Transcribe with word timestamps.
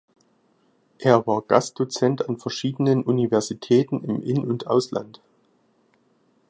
Er 0.97 1.27
war 1.27 1.43
Gastdozent 1.43 2.27
an 2.27 2.39
verschiedenen 2.39 3.03
Universitäten 3.03 4.03
im 4.03 4.23
In- 4.23 4.43
und 4.49 4.65
Ausland. 4.65 5.21